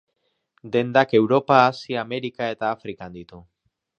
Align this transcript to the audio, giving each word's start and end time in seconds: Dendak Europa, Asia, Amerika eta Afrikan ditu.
Dendak 0.75 1.13
Europa, 1.19 1.59
Asia, 1.67 2.01
Amerika 2.05 2.49
eta 2.57 2.73
Afrikan 2.79 3.21
ditu. 3.21 3.45